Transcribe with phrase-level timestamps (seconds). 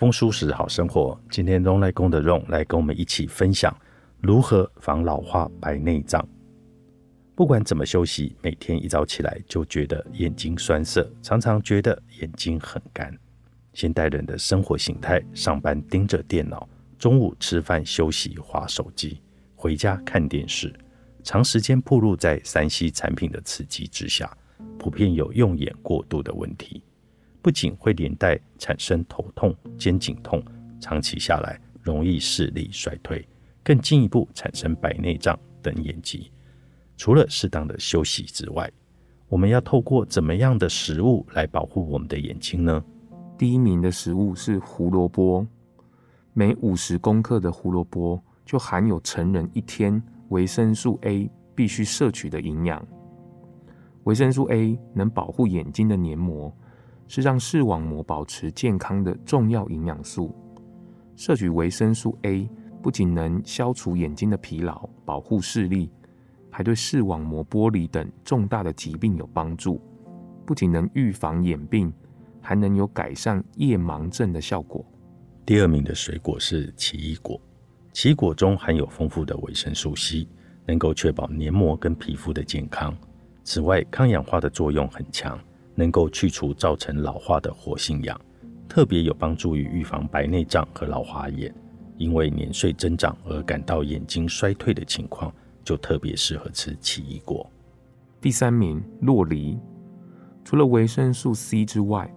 [0.00, 3.70] 丰舒适好生活，今天荣来公的荣来跟我们一起分享
[4.18, 6.26] 如何防老化白内障。
[7.34, 13.14] 不管怎么休息，每天一早起来就觉得眼睛酸涩，常常觉得眼睛很干。
[13.74, 16.66] 现代人的生活形态，上班盯着电脑，
[16.98, 19.20] 中午吃饭休息划手机，
[19.54, 20.72] 回家看电视，
[21.22, 24.34] 长时间暴露在三 C 产品的刺激之下，
[24.78, 26.82] 普遍有用眼过度的问题。
[27.42, 30.42] 不仅会连带产生头痛、肩颈痛，
[30.80, 33.26] 长期下来容易视力衰退，
[33.62, 36.30] 更进一步产生白内障等眼疾。
[36.96, 38.70] 除了适当的休息之外，
[39.28, 42.84] 我们要透过怎么样的食物来保护我们的眼睛呢？
[43.38, 45.46] 第一名的食物是胡萝卜，
[46.34, 52.86] 每五十公克的胡萝卜就含有成人一天维生素 A 必须摄取的营养。
[54.04, 56.54] 维生素 A 能保护眼睛的黏膜。
[57.10, 60.32] 是让视网膜保持健康的重要营养素。
[61.16, 62.48] 摄取维生素 A
[62.80, 65.90] 不仅能消除眼睛的疲劳、保护视力，
[66.50, 69.82] 还对视网膜剥离等重大的疾病有帮助。
[70.46, 71.92] 不仅能预防眼病，
[72.40, 74.84] 还能有改善夜盲症的效果。
[75.44, 77.40] 第二名的水果是奇异果，
[77.92, 80.28] 奇异果中含有丰富的维生素 C，
[80.64, 82.96] 能够确保黏膜跟皮肤的健康。
[83.42, 85.36] 此外，抗氧化的作用很强。
[85.74, 88.20] 能够去除造成老化的活性氧，
[88.68, 91.54] 特别有帮助于预防白内障和老花眼。
[91.96, 95.30] 因为年岁增长而感到眼睛衰退的情况，
[95.62, 97.46] 就特别适合吃奇异果。
[98.22, 99.58] 第三名，洛梨，
[100.42, 102.10] 除了维生素 C 之外，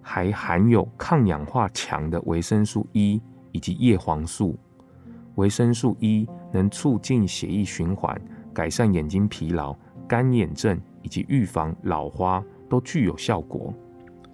[0.00, 3.20] 还含有抗氧化强的维生素 E
[3.52, 4.58] 以及叶黄素。
[5.34, 8.18] 维生素 E 能促进血液循环，
[8.54, 9.76] 改善眼睛疲劳、
[10.08, 12.42] 干眼症以及预防老花。
[12.74, 13.72] 都具有效果。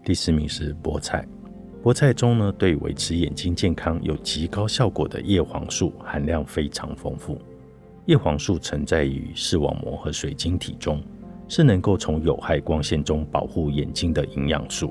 [0.03, 1.29] 第四名是菠菜，
[1.83, 7.39] 菠菜中呢，对维持眼睛健康有极高效果的叶黄素含量非常丰富。
[8.07, 11.03] 叶黄素存在于视网膜和水晶体中，
[11.49, 14.91] 是能够从有害光线中保护眼睛的营养素。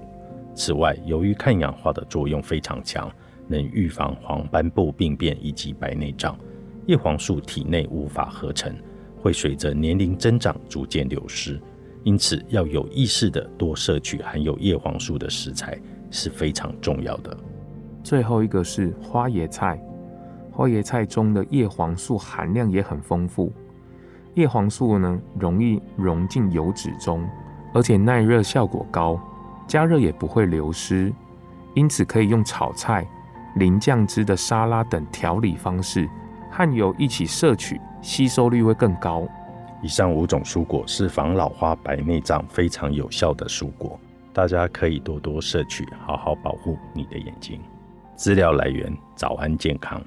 [0.54, 3.12] 此外，由于抗氧化的作用非常强，
[3.48, 6.38] 能预防黄斑部病变以及白内障。
[6.86, 8.72] 叶黄素体内无法合成，
[9.20, 11.60] 会随着年龄增长逐渐流失。
[12.04, 15.78] 因此，要有意识的多摄取含有叶黄素的食材
[16.10, 17.36] 是非常重要的。
[18.04, 19.80] 最后一个是花椰菜，
[20.52, 23.52] 花椰菜中的叶黄素含量也很丰富。
[24.36, 27.28] 叶黄素呢，容易溶进油脂中，
[27.74, 29.20] 而且耐热效果高，
[29.68, 31.14] 加热也不会流失。
[31.76, 33.06] 因此，可以用炒菜、
[33.56, 36.10] 淋酱汁的沙拉等调理方式，
[36.50, 39.28] 和油一起摄取，吸收率会更高。
[39.82, 44.00] 以上五种蔬果是防老花、白内障非常有效的蔬果，
[44.34, 47.60] 大家可以多多摄取，好好保护你的眼睛。
[48.16, 50.02] 资料来源：早安健康。